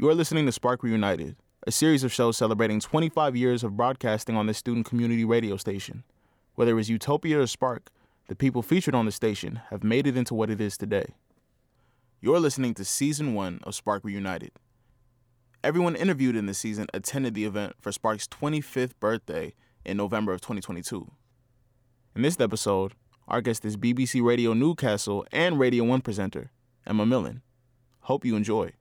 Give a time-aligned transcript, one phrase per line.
[0.00, 4.34] You are listening to Spark Reunited, a series of shows celebrating 25 years of broadcasting
[4.34, 6.04] on this student community radio station.
[6.54, 7.90] Whether it was Utopia or Spark,
[8.26, 11.16] the people featured on the station have made it into what it is today.
[12.22, 14.52] You're listening to Season 1 of Spark Reunited.
[15.62, 19.52] Everyone interviewed in this season attended the event for Spark's 25th birthday
[19.84, 21.10] in November of 2022.
[22.16, 22.94] In this episode,
[23.28, 26.52] our guest is BBC Radio Newcastle and Radio 1 presenter,
[26.86, 27.42] Emma Millen.
[28.04, 28.72] Hope you enjoy.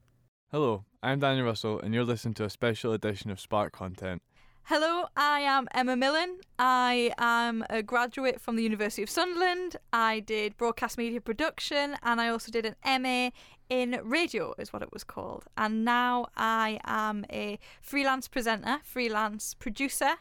[0.49, 4.21] Hello, I'm Daniel Russell, and you're listening to a special edition of Spark Content.
[4.63, 6.39] Hello, I am Emma Millen.
[6.59, 9.77] I am a graduate from the University of Sunderland.
[9.94, 13.30] I did broadcast media production and I also did an MA
[13.70, 15.45] in radio, is what it was called.
[15.55, 20.16] And now I am a freelance presenter, freelance producer.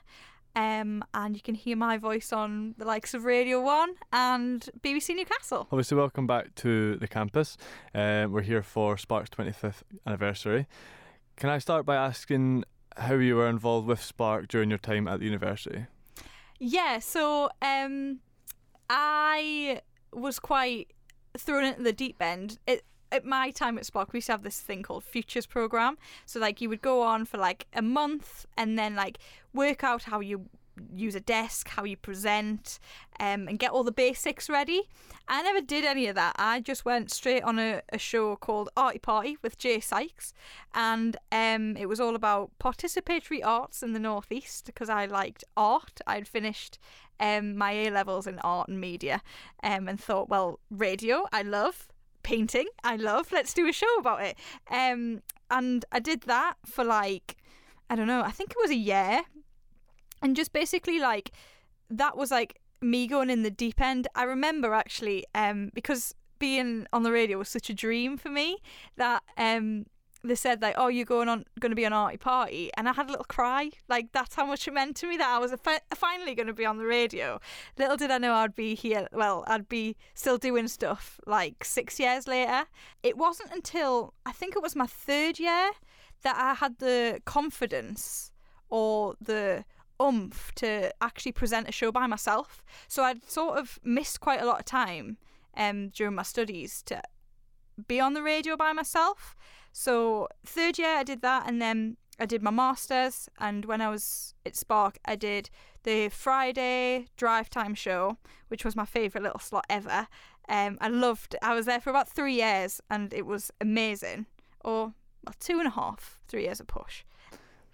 [0.58, 5.14] Um, and you can hear my voice on the likes of Radio 1 and BBC
[5.14, 5.68] Newcastle.
[5.70, 7.56] Obviously, welcome back to the campus.
[7.94, 10.66] Uh, we're here for Spark's 25th anniversary.
[11.36, 12.64] Can I start by asking
[12.96, 15.86] how you were involved with Spark during your time at the university?
[16.58, 18.18] Yeah, so um,
[18.90, 20.92] I was quite
[21.36, 22.58] thrown into the deep end.
[22.66, 25.98] It, at my time at Spark, we used to have this thing called Futures Program.
[26.26, 29.18] So, like, you would go on for like a month and then, like,
[29.52, 30.48] work out how you
[30.94, 32.78] use a desk, how you present,
[33.18, 34.82] um, and get all the basics ready.
[35.26, 36.36] I never did any of that.
[36.38, 40.32] I just went straight on a, a show called Arty Party with Jay Sykes,
[40.74, 46.00] and um, it was all about participatory arts in the Northeast because I liked art.
[46.06, 46.78] I'd finished
[47.20, 49.22] um, my A levels in art and media,
[49.62, 51.88] um, and thought, well, radio, I love.
[52.22, 53.32] Painting, I love.
[53.32, 54.36] Let's do a show about it.
[54.70, 57.36] Um, and I did that for like,
[57.88, 59.22] I don't know, I think it was a year
[60.22, 61.30] and just basically like
[61.90, 64.06] that was like me going in the deep end.
[64.14, 68.58] I remember actually um because being on the radio was such a dream for me
[68.96, 69.86] that um
[70.28, 72.92] they said like oh you're going on going to be on arty party and i
[72.92, 75.52] had a little cry like that's how much it meant to me that i was
[75.62, 77.40] fi- finally going to be on the radio
[77.78, 81.98] little did i know i'd be here well i'd be still doing stuff like six
[81.98, 82.64] years later
[83.02, 85.70] it wasn't until i think it was my third year
[86.22, 88.32] that i had the confidence
[88.70, 89.64] or the
[90.00, 92.62] umph to actually present a show by myself.
[92.86, 95.18] So I'd sort of missed quite a lot of time
[95.56, 97.02] um, during my studies to
[97.86, 99.36] be on the radio by myself.
[99.78, 103.28] So third year I did that, and then I did my masters.
[103.38, 105.50] And when I was at Spark, I did
[105.84, 108.18] the Friday drive time show,
[108.48, 110.08] which was my favourite little slot ever.
[110.48, 111.36] Um, I loved.
[111.42, 114.26] I was there for about three years, and it was amazing.
[114.64, 114.94] Or
[115.24, 117.04] well, two and a half, three years of push.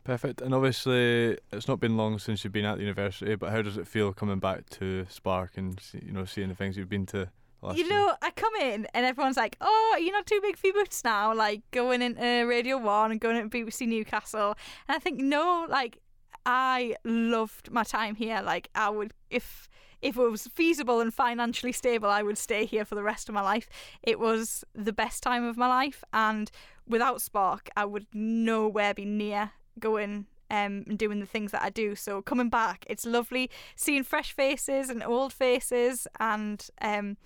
[0.04, 0.42] Perfect.
[0.42, 3.78] And obviously, it's not been long since you've been at the university, but how does
[3.78, 7.30] it feel coming back to Spark and you know seeing the things you've been to?
[7.72, 8.14] You know?
[8.22, 11.34] I come in and everyone's like, "Oh, you're not too big for your boots now."
[11.34, 14.56] Like going into Radio One and going into BBC Newcastle,
[14.88, 15.98] and I think no, like
[16.46, 18.42] I loved my time here.
[18.42, 19.68] Like I would, if
[20.02, 23.34] if it was feasible and financially stable, I would stay here for the rest of
[23.34, 23.68] my life.
[24.02, 26.50] It was the best time of my life, and
[26.86, 31.70] without Spark, I would nowhere be near going um, and doing the things that I
[31.70, 31.94] do.
[31.94, 37.16] So coming back, it's lovely seeing fresh faces and old faces, and um,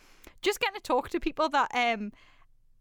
[0.43, 2.13] just getting to talk to people that um,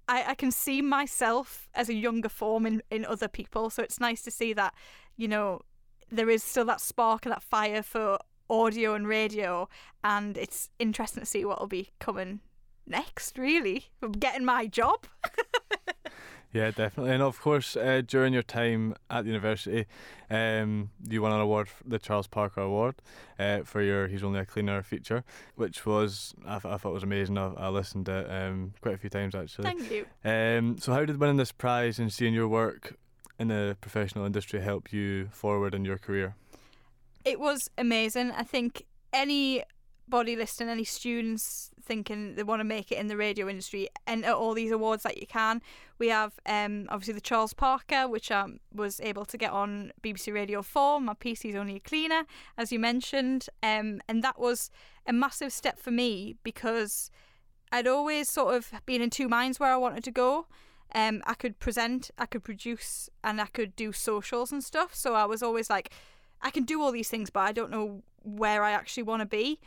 [0.07, 3.69] I, I can see myself as a younger form in, in other people.
[3.69, 4.73] So it's nice to see that
[5.15, 5.61] you know
[6.09, 8.17] there is still that spark and that fire for
[8.49, 9.67] audio and radio,
[10.03, 12.39] and it's interesting to see what will be coming
[12.85, 13.37] next.
[13.37, 13.87] Really,
[14.19, 15.05] getting my job.
[16.57, 17.13] Yeah, definitely.
[17.13, 19.85] And of course, uh, during your time at the university,
[20.31, 22.95] um, you won an award, the Charles Parker Award,
[23.37, 25.23] uh, for your "He's Only a Cleaner" feature,
[25.55, 27.37] which was I, th- I thought was amazing.
[27.37, 29.65] I, I listened to it um, quite a few times actually.
[29.65, 30.07] Thank you.
[30.25, 32.97] Um, so, how did winning this prize and seeing your work
[33.37, 36.33] in the professional industry help you forward in your career?
[37.23, 38.31] It was amazing.
[38.31, 39.61] I think any
[40.07, 44.31] body listening, any students thinking they want to make it in the radio industry, enter
[44.31, 45.61] all these awards that you can.
[45.97, 49.91] We have um, obviously the Charles Parker, which I um, was able to get on
[50.03, 50.99] BBC Radio 4.
[50.99, 52.23] My PC's only a cleaner,
[52.57, 53.47] as you mentioned.
[53.63, 54.69] Um, and that was
[55.05, 57.09] a massive step for me because
[57.71, 60.47] I'd always sort of been in two minds where I wanted to go.
[60.93, 64.95] Um, I could present, I could produce, and I could do socials and stuff.
[64.95, 65.91] So I was always like,
[66.41, 69.25] I can do all these things, but I don't know where I actually want to
[69.25, 69.59] be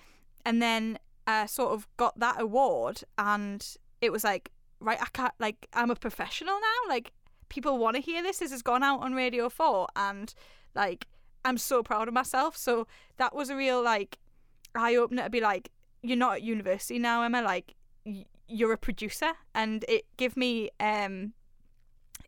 [0.45, 4.51] and then uh, sort of got that award, and it was like,
[4.81, 6.89] right, I can't like I'm a professional now.
[6.89, 7.13] Like
[7.49, 8.39] people want to hear this.
[8.39, 10.33] This has gone out on Radio Four, and
[10.75, 11.07] like
[11.45, 12.57] I'm so proud of myself.
[12.57, 14.19] So that was a real like
[14.75, 15.71] eye opener to be like,
[16.03, 17.43] you're not at university now, Emma.
[17.43, 17.75] Like
[18.49, 21.35] you're a producer, and it gave me um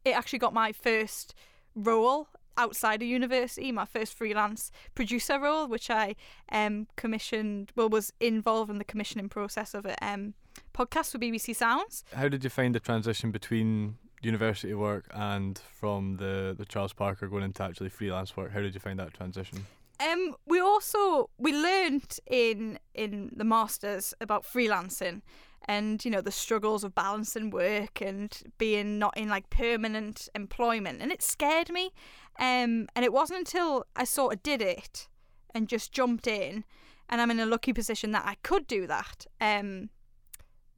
[0.04, 1.34] it actually got my first
[1.74, 6.16] role outside of university, my first freelance producer role, which I
[6.50, 10.34] um, commissioned, well, was involved in the commissioning process of a um,
[10.74, 12.04] podcast for BBC Sounds.
[12.14, 17.28] How did you find the transition between university work and from the, the Charles Parker
[17.28, 18.52] going into actually freelance work?
[18.52, 19.66] How did you find that transition?
[20.00, 25.22] Um, we also we learned in in the masters about freelancing
[25.66, 31.00] and you know the struggles of balancing work and being not in like permanent employment
[31.00, 31.92] and it scared me
[32.38, 35.08] um and it wasn't until I sort of did it
[35.54, 36.64] and just jumped in
[37.08, 39.90] and I'm in a lucky position that I could do that um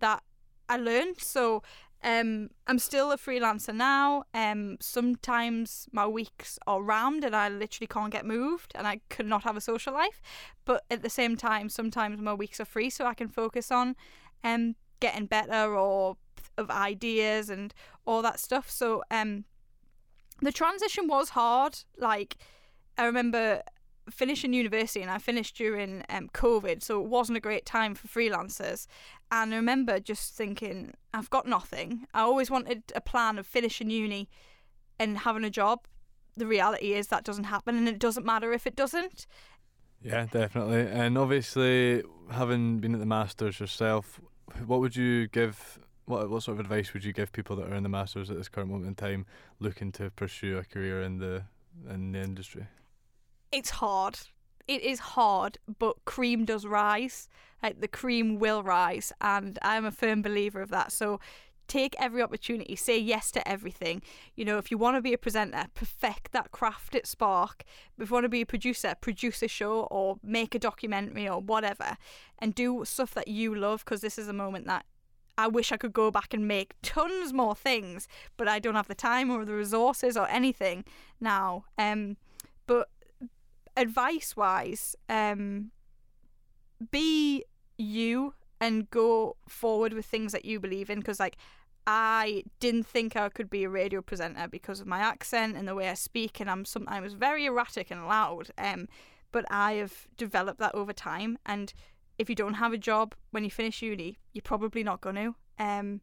[0.01, 0.23] that
[0.69, 1.63] I learned so
[2.05, 4.25] um, I'm still a freelancer now.
[4.35, 9.25] Um, sometimes my weeks are rammed and I literally can't get moved and I could
[9.25, 10.21] not have a social life.
[10.67, 13.97] But at the same time, sometimes my weeks are free so I can focus on
[14.45, 16.17] um, getting better or
[16.57, 17.75] of ideas and
[18.07, 18.71] all that stuff.
[18.71, 19.45] So um,
[20.41, 21.79] the transition was hard.
[21.99, 22.37] Like,
[22.97, 23.63] I remember
[24.11, 28.07] finishing university and I finished during um, COVID, so it wasn't a great time for
[28.07, 28.87] freelancers.
[29.33, 32.07] And I remember just thinking, I've got nothing.
[32.15, 34.29] I always wanted a plan of finishing uni
[34.99, 35.87] and having a job.
[36.37, 39.27] The reality is that doesn't happen, and it doesn't matter if it doesn't.
[40.03, 40.81] Yeah, definitely.
[40.81, 44.21] And obviously, having been at the Masters yourself,
[44.67, 45.79] what would you give?
[46.07, 48.37] What what sort of advice would you give people that are in the Masters at
[48.37, 49.27] this current moment in time,
[49.59, 51.45] looking to pursue a career in the
[51.89, 52.67] in the industry?
[53.55, 54.19] it's hard.
[54.67, 57.29] It is hard, but cream does rise.
[57.63, 60.93] Like the cream will rise, and I'm a firm believer of that.
[60.93, 61.21] So
[61.69, 64.03] take every opportunity, say yes to everything.
[64.35, 67.65] You know, if you want to be a presenter, perfect that craft at Spark.
[67.99, 71.41] If you want to be a producer, produce a show or make a documentary or
[71.41, 71.97] whatever,
[72.39, 74.85] and do stuff that you love because this is a moment that
[75.37, 78.07] I wish I could go back and make tons more things,
[78.37, 80.85] but I don't have the time or the resources or anything
[81.21, 81.65] now.
[81.77, 82.17] Um,
[82.67, 82.89] but
[83.77, 85.71] advice wise, um,
[86.91, 87.45] be
[87.77, 88.35] you
[88.65, 90.99] and go forward with things that you believe in.
[90.99, 91.37] Because like
[91.87, 95.75] I didn't think I could be a radio presenter because of my accent and the
[95.75, 98.51] way I speak, and I'm sometimes very erratic and loud.
[98.57, 98.89] Um,
[99.33, 101.39] but I have developed that over time.
[101.45, 101.75] And
[102.19, 105.35] if you don't have a job when you finish uni, you're probably not going to.
[105.59, 106.01] Um,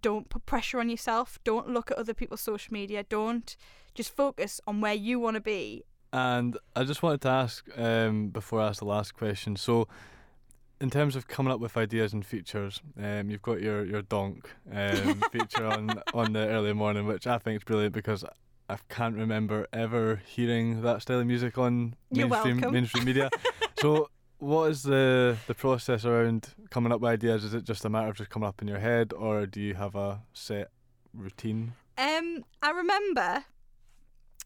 [0.00, 1.38] don't put pressure on yourself.
[1.44, 3.04] Don't look at other people's social media.
[3.04, 3.56] Don't
[3.94, 5.84] just focus on where you want to be
[6.14, 9.56] and I just wanted to ask um, before I ask the last question.
[9.56, 9.88] So,
[10.84, 14.50] in terms of coming up with ideas and features, um, you've got your your donk
[14.70, 18.22] um, feature on on the early morning, which I think is brilliant because
[18.68, 23.30] I can't remember ever hearing that style of music on mainstream mainstream media.
[23.80, 24.10] so,
[24.40, 27.44] what is the the process around coming up with ideas?
[27.44, 29.72] Is it just a matter of just coming up in your head, or do you
[29.76, 30.68] have a set
[31.14, 31.72] routine?
[31.96, 33.46] Um, I remember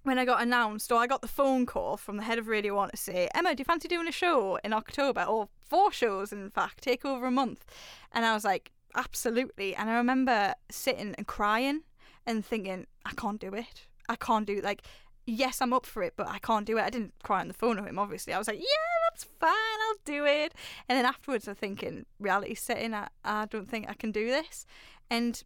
[0.03, 2.77] when I got announced, or I got the phone call from the head of Radio
[2.77, 5.23] One to say, Emma, do you fancy doing a show in October?
[5.23, 7.65] Or four shows, in fact, take over a month.
[8.13, 9.75] And I was like, absolutely.
[9.75, 11.83] And I remember sitting and crying
[12.27, 13.87] and thinking, I can't do it.
[14.09, 14.65] I can't do it.
[14.65, 14.83] Like,
[15.27, 16.83] yes, I'm up for it, but I can't do it.
[16.83, 18.33] I didn't cry on the phone with him, obviously.
[18.33, 20.55] I was like, yeah, that's fine, I'll do it.
[20.89, 24.65] And then afterwards, I'm thinking, reality setting, I, I don't think I can do this.
[25.11, 25.43] And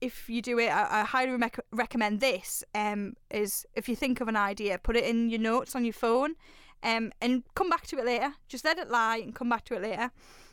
[0.00, 2.64] if you do it, I, I highly rec- recommend this.
[2.74, 5.92] Um, is if you think of an idea, put it in your notes on your
[5.92, 6.34] phone,
[6.82, 8.34] um, and come back to it later.
[8.48, 10.10] Just let it lie and come back to it later.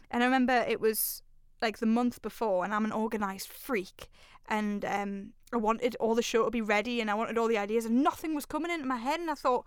[0.10, 1.22] And I remember it was
[1.62, 4.10] like the month before, and I'm an organised freak,
[4.48, 7.58] and um, I wanted all the show to be ready, and I wanted all the
[7.58, 9.66] ideas, and nothing was coming into my head, and I thought,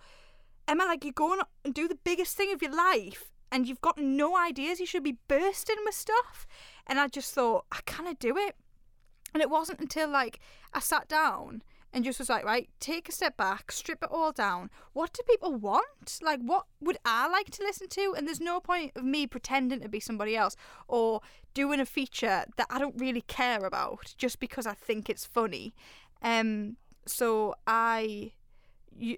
[0.69, 3.99] Emma, like you're going and do the biggest thing of your life, and you've got
[3.99, 4.81] no ideas.
[4.81, 6.47] You should be bursting with stuff.
[6.87, 8.57] And I just thought, I cannot do it.
[9.37, 10.41] And it wasn't until like
[10.73, 11.63] I sat down
[11.93, 14.71] and just was like, right, take a step back, strip it all down.
[14.95, 16.21] What do people want?
[16.23, 18.15] Like, what would I like to listen to?
[18.17, 20.57] And there's no point of me pretending to be somebody else
[20.89, 21.21] or
[21.53, 25.75] doing a feature that I don't really care about just because I think it's funny.
[26.23, 28.33] Um, so I,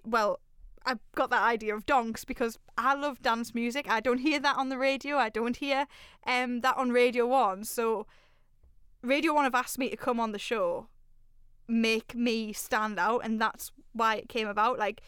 [0.04, 0.40] well,
[0.84, 3.88] I got that idea of donks because I love dance music.
[3.88, 5.16] I don't hear that on the radio.
[5.16, 5.86] I don't hear
[6.26, 7.62] um that on Radio One.
[7.62, 8.08] So
[9.02, 10.88] Radio One have asked me to come on the show,
[11.68, 14.78] make me stand out, and that's why it came about.
[14.78, 15.00] Like,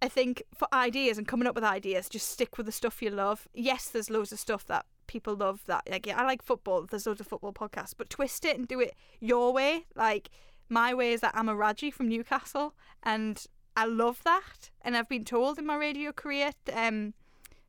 [0.00, 3.10] I think for ideas and coming up with ideas, just stick with the stuff you
[3.10, 3.46] love.
[3.54, 5.62] Yes, there's loads of stuff that people love.
[5.66, 6.86] That like, yeah, I like football.
[6.90, 9.86] There's loads of football podcasts, but twist it and do it your way.
[9.94, 10.30] Like
[10.68, 12.74] my way is that I'm a Raji from Newcastle,
[13.04, 13.44] and
[13.76, 14.70] I love that.
[14.82, 16.50] And I've been told in my radio career.
[16.72, 17.14] Um,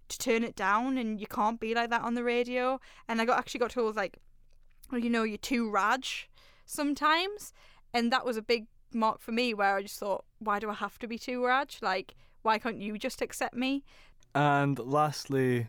[0.09, 3.25] to turn it down and you can't be like that on the radio and I
[3.25, 4.19] got actually got told like
[4.91, 6.29] well, you know, you're too Raj
[6.65, 7.53] sometimes.
[7.93, 10.73] And that was a big mark for me where I just thought, why do I
[10.73, 11.79] have to be too Raj?
[11.81, 13.83] Like, why can't you just accept me?
[14.35, 15.67] And lastly,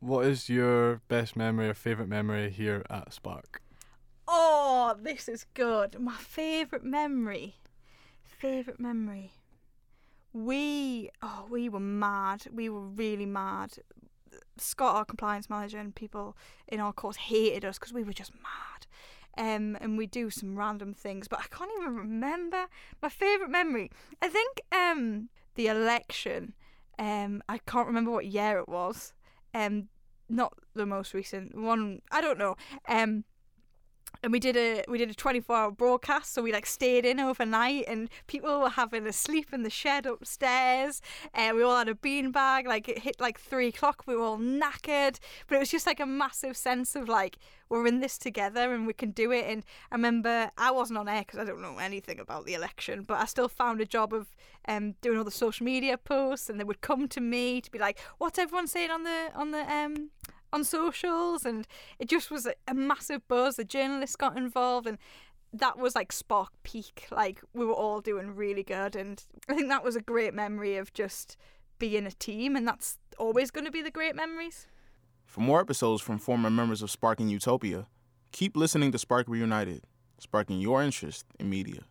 [0.00, 3.62] what is your best memory or favourite memory here at Spark?
[4.26, 5.98] Oh, this is good.
[6.00, 7.56] My favourite memory.
[8.22, 9.32] Favourite memory.
[10.32, 12.44] We, oh, we were mad.
[12.52, 13.74] We were really mad.
[14.56, 16.36] Scott, our compliance manager, and people
[16.68, 18.86] in our course hated us because we were just mad.
[19.36, 22.66] Um, and we do some random things, but I can't even remember
[23.02, 23.90] my favourite memory.
[24.22, 26.54] I think um, the election.
[26.98, 29.12] Um, I can't remember what year it was.
[29.52, 29.88] Um,
[30.28, 32.00] not the most recent one.
[32.10, 32.56] I don't know.
[32.88, 33.24] Um,
[34.22, 37.20] and we did a we did a 24 hour broadcast so we like stayed in
[37.20, 41.02] overnight and people were having a sleep in the shed upstairs.
[41.32, 44.38] And we all had a beanbag like it hit like three o'clock we were all
[44.38, 45.18] knackered.
[45.46, 48.86] But it was just like a massive sense of like we're in this together and
[48.86, 49.46] we can do it.
[49.46, 53.02] And i remember i wasn't on air because i don't know anything about the election
[53.02, 54.28] but i still found a job of
[54.66, 57.78] um, doing all the social media posts and they would come to me to be
[57.78, 60.10] like what's everyone saying on the on the um
[60.54, 61.66] on socials and
[61.98, 63.56] it just was a, a massive buzz.
[63.56, 64.98] The journalists got involved and
[65.52, 67.06] that was like spark peak.
[67.10, 70.76] Like we were all doing really good and i think that was a great memory
[70.76, 71.36] of just
[71.78, 74.66] being a team and that's always going to be the great memories.
[75.26, 77.86] For more episodes from former members of Spark and Utopia,
[78.30, 79.82] keep listening to Spark Reunited,
[80.18, 81.82] sparking your interest in media.